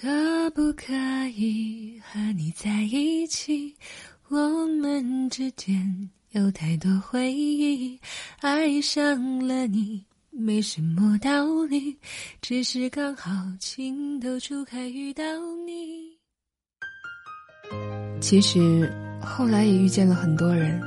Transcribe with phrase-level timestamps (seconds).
[0.00, 0.94] 可不可
[1.34, 3.74] 以和你在一起？
[4.28, 4.38] 我
[4.80, 7.98] 们之间有太多回忆，
[8.40, 11.98] 爱上了你没什么道理，
[12.40, 15.24] 只是刚好情窦初开遇到
[15.66, 16.16] 你。
[18.20, 18.88] 其实
[19.20, 20.80] 后来也遇见了很多人，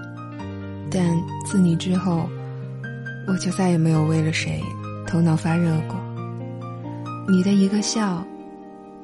[0.89, 1.03] 但
[1.45, 2.29] 自你之后，
[3.27, 4.63] 我就再也没有为了谁
[5.05, 5.99] 头脑发热过。
[7.29, 8.25] 你的一个笑。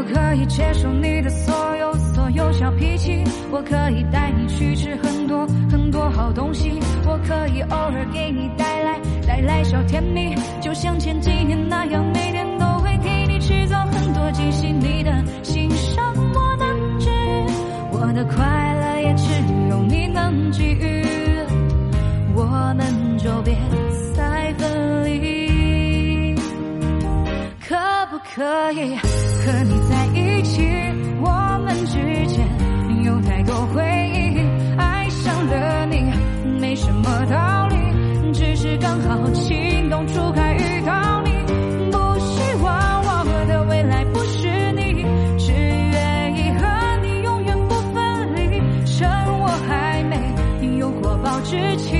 [0.00, 6.72] 我可以接受你的所有所有小脾气，我可以带你去吃很多很多好东西，
[7.04, 14.72] 我可以偶尔给你带来带来小甜蜜，就像前几年那样，每天都会替你制造很多惊喜。
[14.72, 17.44] 你的欣赏我能治愈，
[17.92, 18.42] 我的快
[18.80, 19.24] 乐也只
[19.68, 21.04] 有你能给予，
[22.34, 23.54] 我们就别
[24.14, 26.34] 再分离，
[27.68, 27.76] 可
[28.10, 28.96] 不可以？
[29.42, 29.79] 和你
[33.10, 33.82] 有太多回
[34.14, 34.38] 忆。
[34.78, 36.12] 爱上了你，
[36.60, 41.30] 没什么道理，只是刚好情窦初开遇到你。
[41.90, 45.02] 不希望我的未来不是你，
[45.38, 48.62] 只愿意和你永远不分离。
[48.86, 49.08] 趁
[49.40, 51.99] 我还没有过保质期，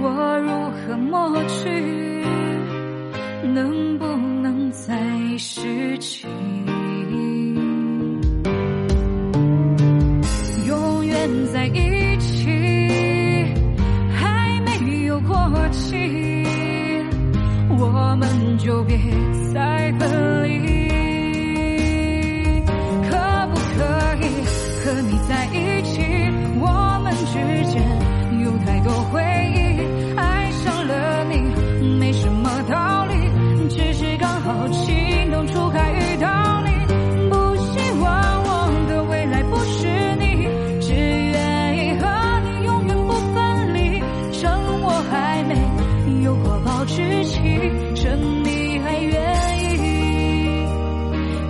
[0.00, 2.22] 我如何抹去
[3.42, 4.06] 能不
[4.42, 4.94] 能再
[5.36, 6.26] 拾起
[10.66, 12.46] 永远在一起
[14.14, 15.36] 还没有过
[15.70, 15.96] 期
[17.70, 18.96] 我们就别
[19.52, 20.77] 再分离
[46.42, 47.38] 过保质期，
[47.94, 49.12] 趁你还愿
[49.60, 50.66] 意，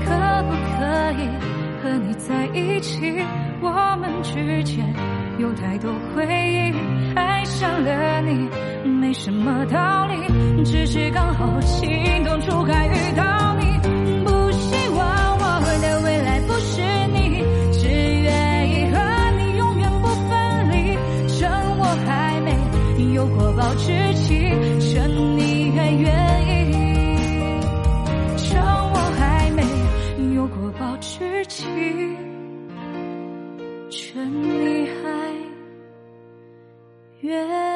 [0.04, 0.10] 可
[0.44, 1.28] 不可以
[1.82, 3.22] 和你在一起？
[3.60, 4.86] 我们之间
[5.38, 6.72] 有太多回忆，
[7.16, 8.48] 爱上了你
[8.88, 12.17] 没什么道理，只是刚好情
[31.18, 32.16] 痴情，
[33.90, 35.34] 趁你还
[37.22, 37.67] 愿